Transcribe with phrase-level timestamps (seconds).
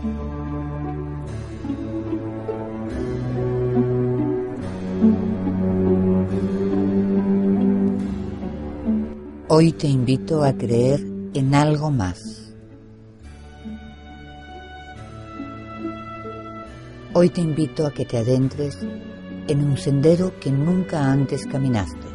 [0.00, 0.06] Hoy
[9.72, 12.54] te invito a creer en algo más.
[17.12, 18.78] Hoy te invito a que te adentres
[19.48, 22.06] en un sendero que nunca antes caminaste,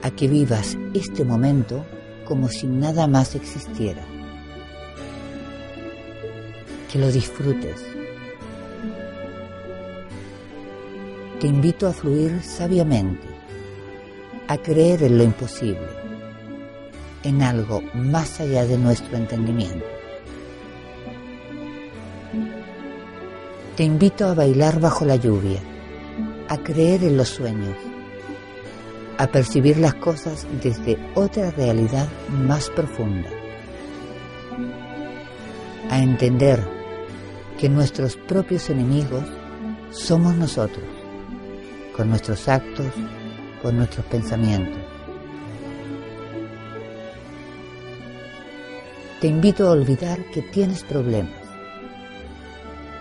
[0.00, 1.84] a que vivas este momento
[2.24, 4.06] como si nada más existiera,
[6.94, 7.84] que lo disfrutes.
[11.40, 13.26] Te invito a fluir sabiamente
[14.46, 15.88] a creer en lo imposible,
[17.24, 19.84] en algo más allá de nuestro entendimiento.
[23.76, 25.58] Te invito a bailar bajo la lluvia,
[26.48, 27.76] a creer en los sueños,
[29.18, 33.30] a percibir las cosas desde otra realidad más profunda,
[35.90, 36.73] a entender
[37.58, 39.24] que nuestros propios enemigos
[39.90, 40.84] somos nosotros,
[41.96, 42.86] con nuestros actos,
[43.62, 44.82] con nuestros pensamientos.
[49.20, 51.32] Te invito a olvidar que tienes problemas,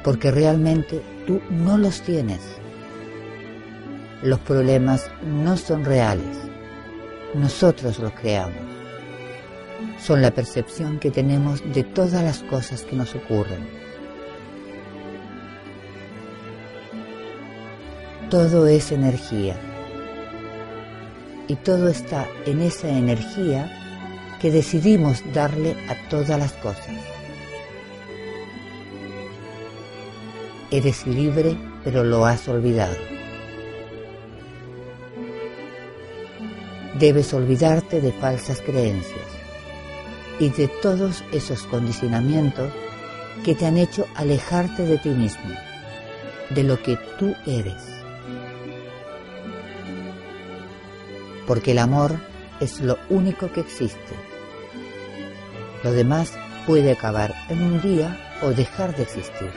[0.04, 2.40] porque realmente tú no los tienes.
[4.22, 6.38] Los problemas no son reales,
[7.34, 8.56] nosotros los creamos.
[10.00, 13.67] Son la percepción que tenemos de todas las cosas que nos ocurren.
[18.34, 19.56] Todo es energía
[21.48, 23.72] y todo está en esa energía
[24.42, 26.95] que decidimos darle a todas las cosas.
[30.72, 32.95] Eres libre, pero lo has olvidado.
[36.98, 39.28] Debes olvidarte de falsas creencias
[40.39, 42.73] y de todos esos condicionamientos
[43.45, 45.54] que te han hecho alejarte de ti mismo,
[46.50, 48.03] de lo que tú eres.
[51.48, 52.17] Porque el amor
[52.59, 54.15] es lo único que existe.
[55.83, 56.33] Lo demás
[56.65, 59.52] puede acabar en un día o dejar de existir.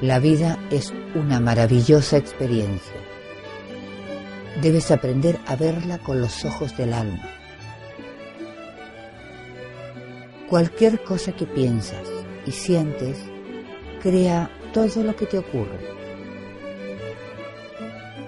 [0.00, 2.96] La vida es una maravillosa experiencia.
[4.60, 7.28] Debes aprender a verla con los ojos del alma.
[10.48, 12.08] Cualquier cosa que piensas
[12.44, 13.16] y sientes
[14.02, 16.01] crea todo lo que te ocurre.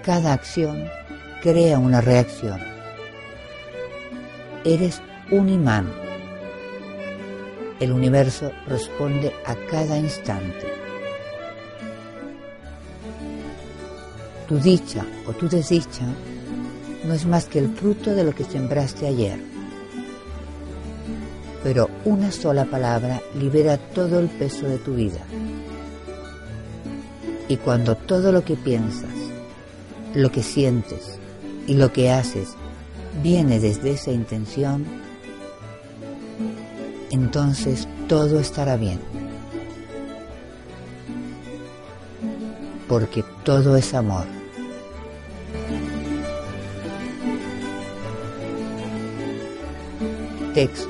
[0.05, 0.87] Cada acción
[1.41, 2.59] crea una reacción.
[4.63, 5.01] Eres
[5.31, 5.91] un imán.
[7.79, 10.67] El universo responde a cada instante.
[14.47, 16.05] Tu dicha o tu desdicha
[17.03, 19.39] no es más que el fruto de lo que sembraste ayer.
[21.63, 25.21] Pero una sola palabra libera todo el peso de tu vida.
[27.47, 29.24] Y cuando todo lo que piensas,
[30.15, 31.19] lo que sientes
[31.67, 32.55] y lo que haces
[33.21, 34.85] viene desde esa intención,
[37.11, 38.99] entonces todo estará bien.
[42.87, 44.25] Porque todo es amor.
[50.53, 50.89] Texto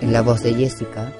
[0.00, 1.12] en la voz de Jessica,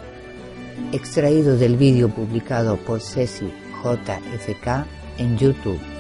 [0.93, 3.53] extraído del vídeo publicado por Ceci
[3.83, 4.87] JFK
[5.19, 5.94] en YouTube.